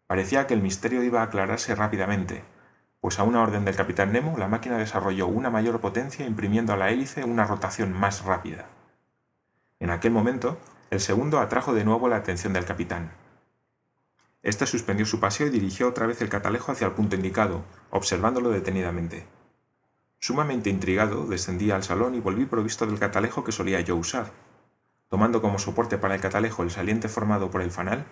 Parecía 0.09 0.47
que 0.49 0.54
el 0.54 0.61
misterio 0.61 1.04
iba 1.04 1.20
a 1.20 1.25
aclararse 1.25 1.75
rápidamente, 1.76 2.42
pues 3.00 3.18
a 3.18 3.23
una 3.23 3.42
orden 3.42 3.64
del 3.64 3.76
capitán 3.76 4.12
Nemo 4.12 4.37
la 4.37 4.49
máquina 4.49 4.76
desarrolló 4.76 5.28
una 5.28 5.50
mayor 5.50 5.80
potencia 5.80 6.26
imprimiendo 6.26 6.73
a 6.73 6.76
la 6.76 6.90
hélice 6.90 7.25
una 7.25 7.44
rotación 7.44 7.92
más 7.92 8.25
rápida. 8.25 8.66
En 9.78 9.90
aquel 9.90 10.11
momento, 10.11 10.59
el 10.90 11.00
segundo 11.00 11.38
atrajo 11.38 11.73
de 11.73 11.85
nuevo 11.85 12.09
la 12.09 12.16
atención 12.16 12.52
del 12.52 12.64
capitán. 12.64 13.12
Este 14.42 14.66
suspendió 14.66 15.06
su 15.06 15.20
paseo 15.20 15.47
y 15.47 15.50
dirigió 15.50 15.88
otra 15.88 16.06
vez 16.06 16.20
el 16.20 16.28
catalejo 16.28 16.73
hacia 16.73 16.88
el 16.88 16.94
punto 16.94 17.14
indicado, 17.14 17.62
observándolo 17.90 18.50
detenidamente. 18.50 19.26
Sumamente 20.18 20.68
intrigado, 20.68 21.26
descendí 21.26 21.70
al 21.70 21.85
salón 21.85 22.14
y 22.16 22.20
volví 22.20 22.47
provisto 22.47 22.85
del 22.87 22.99
catalejo 22.99 23.44
que 23.44 23.52
solía 23.52 23.80
yo 23.80 23.97
usar. 23.97 24.32
Tomando 25.10 25.42
como 25.42 25.58
soporte 25.58 25.98
para 25.98 26.14
el 26.14 26.20
catalejo 26.20 26.62
el 26.62 26.70
saliente 26.70 27.08
formado 27.08 27.50
por 27.50 27.62
el 27.62 27.72
fanal, 27.72 28.06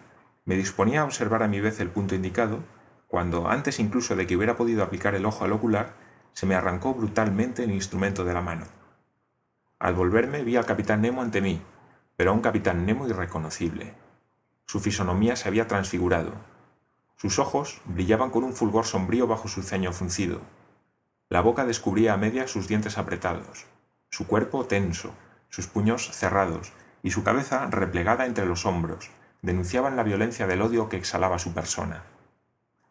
me 0.44 0.56
disponía 0.56 1.02
a 1.02 1.04
observar 1.04 1.44
a 1.44 1.48
mi 1.48 1.60
vez 1.60 1.78
el 1.78 1.90
punto 1.90 2.16
indicado 2.16 2.58
cuando, 3.06 3.48
antes 3.48 3.78
incluso 3.78 4.16
de 4.16 4.26
que 4.26 4.36
hubiera 4.36 4.56
podido 4.56 4.82
aplicar 4.82 5.14
el 5.14 5.24
ojo 5.24 5.44
al 5.44 5.52
ocular, 5.52 5.94
se 6.32 6.44
me 6.44 6.56
arrancó 6.56 6.94
brutalmente 6.94 7.62
el 7.62 7.70
instrumento 7.70 8.24
de 8.24 8.34
la 8.34 8.40
mano. 8.40 8.66
Al 9.78 9.94
volverme 9.94 10.42
vi 10.42 10.56
al 10.56 10.66
capitán 10.66 11.00
Nemo 11.00 11.22
ante 11.22 11.40
mí, 11.40 11.62
pero 12.16 12.32
a 12.32 12.34
un 12.34 12.40
capitán 12.40 12.84
Nemo 12.84 13.06
irreconocible. 13.06 13.94
Su 14.66 14.80
fisonomía 14.80 15.36
se 15.36 15.46
había 15.46 15.68
transfigurado. 15.68 16.32
Sus 17.14 17.38
ojos 17.38 17.80
brillaban 17.84 18.30
con 18.30 18.42
un 18.42 18.54
fulgor 18.54 18.86
sombrío 18.86 19.28
bajo 19.28 19.46
su 19.46 19.62
ceño 19.62 19.92
fruncido. 19.92 20.40
La 21.28 21.42
boca 21.42 21.64
descubría 21.64 22.14
a 22.14 22.16
medias 22.16 22.50
sus 22.50 22.66
dientes 22.66 22.98
apretados, 22.98 23.66
su 24.10 24.26
cuerpo 24.26 24.64
tenso, 24.64 25.14
sus 25.48 25.68
puños 25.68 26.10
cerrados 26.12 26.72
y 27.02 27.10
su 27.10 27.22
cabeza 27.22 27.66
replegada 27.66 28.26
entre 28.26 28.46
los 28.46 28.66
hombros 28.66 29.10
denunciaban 29.42 29.96
la 29.96 30.02
violencia 30.02 30.46
del 30.46 30.62
odio 30.62 30.88
que 30.88 30.96
exhalaba 30.96 31.38
su 31.38 31.54
persona. 31.54 32.04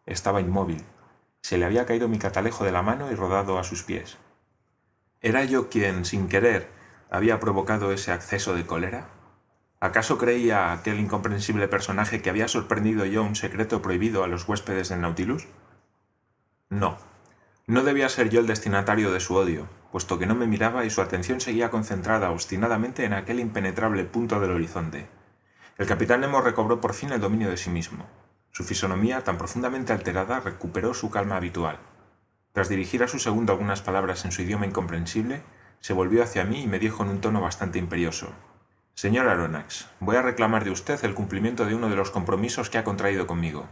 Estaba 0.06 0.40
inmóvil. 0.40 0.84
Se 1.42 1.58
le 1.58 1.64
había 1.64 1.86
caído 1.86 2.08
mi 2.08 2.18
catalejo 2.18 2.64
de 2.64 2.72
la 2.72 2.82
mano 2.82 3.10
y 3.10 3.14
rodado 3.14 3.58
a 3.58 3.64
sus 3.64 3.82
pies. 3.82 4.18
¿Era 5.20 5.44
yo 5.44 5.68
quien, 5.68 6.04
sin 6.04 6.28
querer, 6.28 6.68
había 7.10 7.40
provocado 7.40 7.92
ese 7.92 8.12
acceso 8.12 8.54
de 8.54 8.66
cólera? 8.66 9.08
¿Acaso 9.80 10.18
creía 10.18 10.72
aquel 10.72 10.98
incomprensible 10.98 11.68
personaje 11.68 12.20
que 12.22 12.30
había 12.30 12.48
sorprendido 12.48 13.04
yo 13.04 13.22
un 13.22 13.36
secreto 13.36 13.80
prohibido 13.82 14.24
a 14.24 14.28
los 14.28 14.48
huéspedes 14.48 14.88
del 14.88 15.02
Nautilus? 15.02 15.46
No, 16.68 16.98
no 17.66 17.82
debía 17.84 18.08
ser 18.08 18.30
yo 18.30 18.40
el 18.40 18.46
destinatario 18.46 19.12
de 19.12 19.20
su 19.20 19.34
odio, 19.34 19.68
puesto 19.90 20.18
que 20.18 20.26
no 20.26 20.34
me 20.34 20.46
miraba 20.46 20.84
y 20.84 20.90
su 20.90 21.00
atención 21.00 21.40
seguía 21.40 21.70
concentrada 21.70 22.30
obstinadamente 22.30 23.04
en 23.04 23.12
aquel 23.12 23.40
impenetrable 23.40 24.04
punto 24.04 24.40
del 24.40 24.50
horizonte. 24.50 25.08
El 25.76 25.86
capitán 25.86 26.20
Nemo 26.20 26.40
recobró 26.40 26.80
por 26.80 26.94
fin 26.94 27.12
el 27.12 27.20
dominio 27.20 27.50
de 27.50 27.56
sí 27.56 27.70
mismo. 27.70 28.06
Su 28.50 28.64
fisonomía, 28.64 29.24
tan 29.24 29.38
profundamente 29.38 29.92
alterada, 29.92 30.40
recuperó 30.40 30.94
su 30.94 31.10
calma 31.10 31.36
habitual. 31.36 31.78
Tras 32.52 32.68
dirigir 32.68 33.02
a 33.02 33.08
su 33.08 33.18
segundo 33.18 33.52
algunas 33.52 33.82
palabras 33.82 34.24
en 34.24 34.32
su 34.32 34.42
idioma 34.42 34.66
incomprensible, 34.66 35.42
se 35.80 35.92
volvió 35.92 36.22
hacia 36.22 36.44
mí 36.44 36.62
y 36.62 36.66
me 36.66 36.78
dijo 36.78 37.02
en 37.04 37.10
un 37.10 37.20
tono 37.20 37.40
bastante 37.40 37.78
imperioso 37.78 38.32
Señor 38.98 39.28
Aronnax, 39.28 39.88
voy 40.00 40.16
a 40.16 40.22
reclamar 40.22 40.64
de 40.64 40.72
usted 40.72 41.04
el 41.04 41.14
cumplimiento 41.14 41.64
de 41.66 41.76
uno 41.76 41.88
de 41.88 41.94
los 41.94 42.10
compromisos 42.10 42.68
que 42.68 42.78
ha 42.78 42.82
contraído 42.82 43.28
conmigo. 43.28 43.68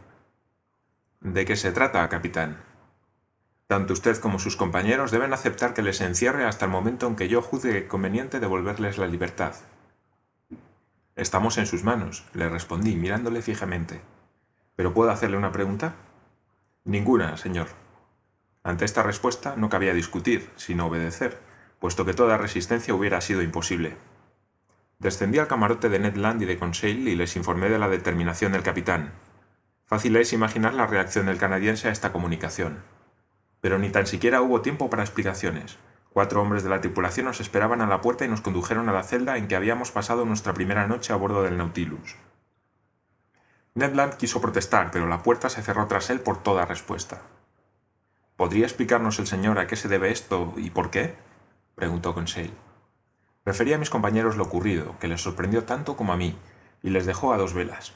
¿De 1.19 1.45
qué 1.45 1.57
se 1.57 1.73
trata, 1.73 2.09
capitán? 2.09 2.63
Tanto 3.67 3.93
usted 3.93 4.17
como 4.19 4.39
sus 4.39 4.57
compañeros 4.57 5.11
deben 5.11 5.33
aceptar 5.33 5.75
que 5.75 5.83
les 5.83 6.01
encierre 6.01 6.45
hasta 6.45 6.67
el 6.67 6.71
momento 6.71 7.07
en 7.09 7.17
que 7.17 7.29
yo 7.29 7.43
juzgue 7.43 7.89
conveniente 7.89 8.39
devolverles 8.39 8.97
la 8.97 9.09
libertad. 9.09 9.55
Estamos 11.17 11.59
en 11.59 11.67
sus 11.67 11.83
manos, 11.83 12.25
le 12.33 12.49
respondí, 12.49 12.95
mirándole 12.95 13.43
fijamente. 13.43 14.01
¿Pero 14.77 14.95
puedo 14.95 15.11
hacerle 15.11 15.37
una 15.37 15.51
pregunta? 15.51 15.95
Ninguna, 16.85 17.37
señor. 17.37 17.69
Ante 18.63 18.85
esta 18.85 19.03
respuesta 19.03 19.57
no 19.57 19.69
cabía 19.69 19.95
discutir, 19.95 20.51
sino 20.57 20.87
obedecer, 20.87 21.41
puesto 21.81 22.05
que 22.05 22.15
toda 22.15 22.39
resistencia 22.39 22.95
hubiera 22.95 23.21
sido 23.21 23.43
imposible. 23.43 23.97
Descendí 24.99 25.39
al 25.39 25.49
camarote 25.49 25.89
de 25.89 25.99
Ned 25.99 26.17
Land 26.17 26.43
y 26.43 26.47
de 26.47 26.59
Conseil 26.59 27.09
y 27.09 27.17
les 27.17 27.35
informé 27.37 27.69
de 27.69 27.79
la 27.79 27.89
determinación 27.89 28.53
del 28.53 28.63
capitán. 28.63 29.13
Fácil 29.85 30.17
es 30.17 30.33
imaginar 30.33 30.75
la 30.75 30.87
reacción 30.87 31.27
del 31.27 31.39
canadiense 31.39 31.89
a 31.89 31.93
esta 31.93 32.13
comunicación. 32.13 32.83
Pero 33.61 33.79
ni 33.79 33.91
tan 33.91 34.07
siquiera 34.07 34.43
hubo 34.43 34.61
tiempo 34.61 34.91
para 34.91 35.03
explicaciones. 35.03 35.79
Cuatro 36.13 36.41
hombres 36.41 36.63
de 36.63 36.71
la 36.71 36.81
tripulación 36.81 37.27
nos 37.27 37.41
esperaban 37.41 37.81
a 37.81 37.87
la 37.87 38.01
puerta 38.01 38.25
y 38.25 38.29
nos 38.29 38.41
condujeron 38.41 38.89
a 38.89 38.93
la 38.93 39.03
celda 39.03 39.37
en 39.37 39.49
que 39.49 39.57
habíamos 39.57 39.91
pasado 39.91 40.25
nuestra 40.25 40.55
primera 40.55 40.87
noche 40.87 41.13
a 41.13 41.17
bordo 41.17 41.43
del 41.43 41.59
Nautilus. 41.59 42.17
Ned 43.75 43.93
Land 43.93 44.15
quiso 44.15 44.41
protestar, 44.41 44.91
pero 44.91 45.07
la 45.07 45.23
puerta 45.23 45.51
se 45.51 45.63
cerró 45.63 45.87
tras 45.87 46.09
él 46.09 46.21
por 46.21 46.43
toda 46.43 46.65
respuesta. 46.65 47.21
¿Podría 48.37 48.65
explicarnos 48.65 49.19
el 49.19 49.27
señor 49.27 49.59
a 49.59 49.67
qué 49.67 49.77
se 49.77 49.89
debe 49.89 50.11
esto 50.11 50.55
y 50.57 50.71
por 50.71 50.91
qué? 50.91 51.15
preguntó 51.75 52.15
Conseil. 52.15 52.55
Referí 53.45 53.75
a 53.75 53.79
mis 53.79 53.91
compañeros 53.91 54.37
lo 54.37 54.45
ocurrido, 54.45 54.99
que 54.99 55.09
les 55.09 55.21
sorprendió 55.21 55.65
tanto 55.65 55.97
como 55.97 56.15
a 56.15 56.17
mí, 56.17 56.37
y 56.83 56.91
les 56.91 57.05
dejó 57.05 57.33
a 57.33 57.37
dos 57.37 57.53
velas. 57.53 57.93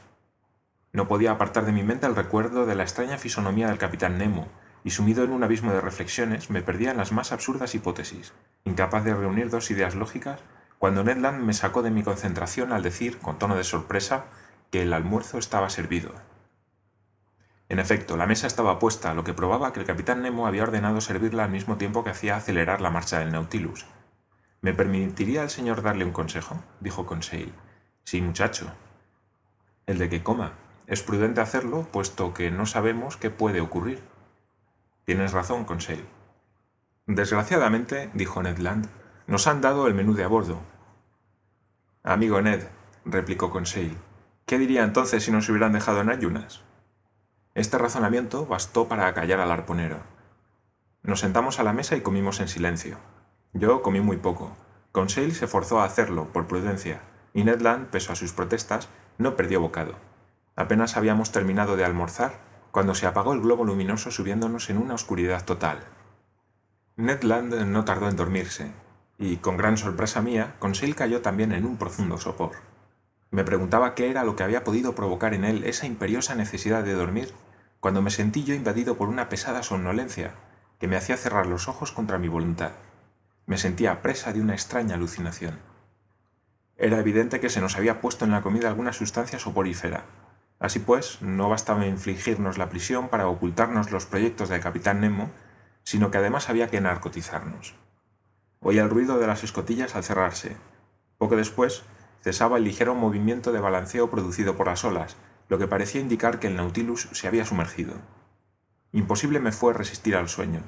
No 0.92 1.08
podía 1.08 1.32
apartar 1.32 1.64
de 1.64 1.72
mi 1.72 1.82
mente 1.82 2.06
el 2.06 2.14
recuerdo 2.14 2.66
de 2.66 2.74
la 2.74 2.82
extraña 2.82 3.16
fisonomía 3.16 3.68
del 3.68 3.78
capitán 3.78 4.18
Nemo, 4.18 4.48
y 4.84 4.90
sumido 4.90 5.24
en 5.24 5.32
un 5.32 5.42
abismo 5.42 5.72
de 5.72 5.80
reflexiones 5.80 6.50
me 6.50 6.62
perdía 6.62 6.90
en 6.90 6.96
las 6.96 7.12
más 7.12 7.32
absurdas 7.32 7.74
hipótesis, 7.74 8.32
incapaz 8.64 9.04
de 9.04 9.14
reunir 9.14 9.50
dos 9.50 9.70
ideas 9.70 9.94
lógicas, 9.94 10.40
cuando 10.78 11.04
Ned 11.04 11.18
Land 11.18 11.44
me 11.44 11.52
sacó 11.52 11.82
de 11.82 11.90
mi 11.90 12.02
concentración 12.02 12.72
al 12.72 12.82
decir, 12.82 13.18
con 13.18 13.38
tono 13.38 13.56
de 13.56 13.64
sorpresa, 13.64 14.24
que 14.70 14.82
el 14.82 14.92
almuerzo 14.92 15.38
estaba 15.38 15.68
servido. 15.68 16.12
En 17.68 17.78
efecto, 17.78 18.16
la 18.16 18.26
mesa 18.26 18.46
estaba 18.46 18.78
puesta, 18.78 19.14
lo 19.14 19.22
que 19.22 19.34
probaba 19.34 19.72
que 19.72 19.80
el 19.80 19.86
capitán 19.86 20.22
Nemo 20.22 20.46
había 20.46 20.64
ordenado 20.64 21.00
servirla 21.00 21.44
al 21.44 21.50
mismo 21.50 21.76
tiempo 21.76 22.02
que 22.02 22.10
hacía 22.10 22.36
acelerar 22.36 22.80
la 22.80 22.90
marcha 22.90 23.20
del 23.20 23.30
Nautilus. 23.30 23.86
¿Me 24.60 24.74
permitiría 24.74 25.42
el 25.42 25.50
señor 25.50 25.80
darle 25.80 26.04
un 26.04 26.12
consejo? 26.12 26.62
dijo 26.80 27.06
Conseil. 27.06 27.52
Sí, 28.04 28.20
muchacho. 28.20 28.72
El 29.86 29.98
de 29.98 30.08
que 30.08 30.22
coma. 30.22 30.54
Es 30.86 31.02
prudente 31.02 31.40
hacerlo, 31.40 31.86
puesto 31.92 32.34
que 32.34 32.50
no 32.50 32.66
sabemos 32.66 33.16
qué 33.16 33.30
puede 33.30 33.60
ocurrir. 33.60 34.02
Tienes 35.10 35.32
razón, 35.32 35.64
Conseil. 35.64 36.06
Desgraciadamente, 37.08 38.10
dijo 38.14 38.40
Ned 38.44 38.58
Land, 38.58 38.86
nos 39.26 39.48
han 39.48 39.60
dado 39.60 39.88
el 39.88 39.94
menú 39.94 40.14
de 40.14 40.22
a 40.22 40.28
bordo. 40.28 40.60
Amigo 42.04 42.40
Ned, 42.40 42.68
replicó 43.04 43.50
Conseil, 43.50 43.98
¿qué 44.46 44.56
diría 44.56 44.84
entonces 44.84 45.24
si 45.24 45.32
nos 45.32 45.48
hubieran 45.48 45.72
dejado 45.72 46.00
en 46.00 46.10
ayunas? 46.10 46.62
Este 47.56 47.76
razonamiento 47.76 48.46
bastó 48.46 48.86
para 48.86 49.08
acallar 49.08 49.40
al 49.40 49.50
arponero. 49.50 49.98
Nos 51.02 51.18
sentamos 51.18 51.58
a 51.58 51.64
la 51.64 51.72
mesa 51.72 51.96
y 51.96 52.02
comimos 52.02 52.38
en 52.38 52.46
silencio. 52.46 52.96
Yo 53.52 53.82
comí 53.82 54.00
muy 54.00 54.18
poco. 54.18 54.56
Conseil 54.92 55.34
se 55.34 55.48
forzó 55.48 55.80
a 55.80 55.86
hacerlo, 55.86 56.26
por 56.32 56.46
prudencia, 56.46 57.00
y 57.34 57.42
Ned 57.42 57.62
Land, 57.62 57.88
pese 57.88 58.12
a 58.12 58.14
sus 58.14 58.32
protestas, 58.32 58.88
no 59.18 59.34
perdió 59.34 59.60
bocado. 59.60 59.96
Apenas 60.54 60.96
habíamos 60.96 61.32
terminado 61.32 61.76
de 61.76 61.84
almorzar 61.84 62.48
cuando 62.70 62.94
se 62.94 63.06
apagó 63.06 63.32
el 63.32 63.40
globo 63.40 63.64
luminoso 63.64 64.10
subiéndonos 64.10 64.70
en 64.70 64.78
una 64.78 64.94
oscuridad 64.94 65.44
total. 65.44 65.80
Ned 66.96 67.22
Land 67.22 67.54
no 67.66 67.84
tardó 67.84 68.08
en 68.08 68.16
dormirse, 68.16 68.72
y 69.18 69.36
con 69.36 69.56
gran 69.56 69.76
sorpresa 69.76 70.22
mía, 70.22 70.56
Conseil 70.58 70.94
cayó 70.94 71.20
también 71.20 71.52
en 71.52 71.64
un 71.64 71.76
profundo 71.76 72.18
sopor. 72.18 72.52
Me 73.30 73.44
preguntaba 73.44 73.94
qué 73.94 74.10
era 74.10 74.24
lo 74.24 74.36
que 74.36 74.42
había 74.42 74.64
podido 74.64 74.94
provocar 74.94 75.34
en 75.34 75.44
él 75.44 75.64
esa 75.64 75.86
imperiosa 75.86 76.34
necesidad 76.34 76.82
de 76.82 76.94
dormir, 76.94 77.32
cuando 77.80 78.02
me 78.02 78.10
sentí 78.10 78.44
yo 78.44 78.54
invadido 78.54 78.96
por 78.96 79.08
una 79.08 79.28
pesada 79.28 79.62
somnolencia 79.62 80.34
que 80.78 80.88
me 80.88 80.96
hacía 80.96 81.16
cerrar 81.16 81.46
los 81.46 81.68
ojos 81.68 81.92
contra 81.92 82.18
mi 82.18 82.28
voluntad. 82.28 82.72
Me 83.46 83.58
sentía 83.58 84.02
presa 84.02 84.32
de 84.32 84.40
una 84.40 84.54
extraña 84.54 84.94
alucinación. 84.94 85.58
Era 86.76 86.98
evidente 86.98 87.40
que 87.40 87.50
se 87.50 87.60
nos 87.60 87.76
había 87.76 88.00
puesto 88.00 88.24
en 88.24 88.30
la 88.30 88.40
comida 88.40 88.68
alguna 88.68 88.94
sustancia 88.94 89.38
soporífera, 89.38 90.04
Así 90.60 90.78
pues, 90.78 91.22
no 91.22 91.48
bastaba 91.48 91.86
infligirnos 91.86 92.58
la 92.58 92.68
prisión 92.68 93.08
para 93.08 93.26
ocultarnos 93.26 93.90
los 93.90 94.04
proyectos 94.04 94.50
del 94.50 94.60
capitán 94.60 95.00
Nemo, 95.00 95.30
sino 95.82 96.10
que 96.10 96.18
además 96.18 96.50
había 96.50 96.68
que 96.68 96.82
narcotizarnos. 96.82 97.74
Oía 98.60 98.82
el 98.82 98.90
ruido 98.90 99.18
de 99.18 99.26
las 99.26 99.42
escotillas 99.42 99.96
al 99.96 100.04
cerrarse. 100.04 100.58
Poco 101.16 101.34
después, 101.34 101.82
cesaba 102.20 102.58
el 102.58 102.64
ligero 102.64 102.94
movimiento 102.94 103.52
de 103.52 103.60
balanceo 103.60 104.10
producido 104.10 104.54
por 104.56 104.66
las 104.66 104.84
olas, 104.84 105.16
lo 105.48 105.58
que 105.58 105.66
parecía 105.66 106.02
indicar 106.02 106.38
que 106.38 106.48
el 106.48 106.56
Nautilus 106.56 107.08
se 107.12 107.26
había 107.26 107.46
sumergido. 107.46 107.94
Imposible 108.92 109.40
me 109.40 109.52
fue 109.52 109.72
resistir 109.72 110.14
al 110.14 110.28
sueño. 110.28 110.60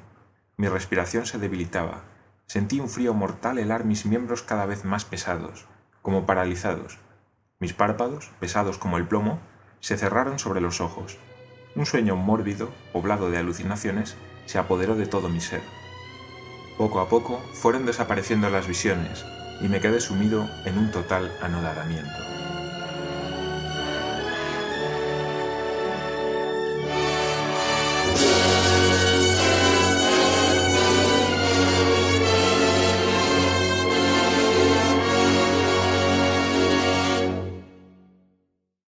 Mi 0.57 0.68
respiración 0.68 1.26
se 1.26 1.38
debilitaba. 1.38 2.05
Sentí 2.46 2.81
un 2.81 2.88
frío 2.88 3.12
mortal 3.12 3.59
helar 3.59 3.85
mis 3.85 4.07
miembros 4.07 4.42
cada 4.42 4.64
vez 4.64 4.87
más 4.87 5.05
pesados, 5.05 5.66
como 6.00 6.24
paralizados. 6.24 6.98
Mis 7.59 7.74
párpados, 7.74 8.31
pesados 8.40 8.78
como 8.78 8.96
el 8.96 9.07
plomo, 9.07 9.38
se 9.83 9.99
cerraron 9.99 10.38
sobre 10.38 10.61
los 10.61 10.81
ojos. 10.81 11.18
Un 11.75 11.87
sueño 11.87 12.14
mórbido, 12.14 12.71
poblado 12.92 13.31
de 13.31 13.38
alucinaciones, 13.38 14.16
se 14.47 14.59
apoderó 14.59 14.95
de 14.95 15.07
todo 15.07 15.29
mi 15.29 15.40
ser. 15.40 15.61
Poco 16.79 17.01
a 17.01 17.09
poco 17.09 17.40
fueron 17.53 17.85
desapareciendo 17.85 18.49
las 18.49 18.68
visiones 18.68 19.25
y 19.61 19.68
me 19.68 19.81
quedé 19.81 20.01
sumido 20.01 20.49
en 20.64 20.79
un 20.79 20.92
total 20.92 21.37
anodadamiento. 21.42 22.21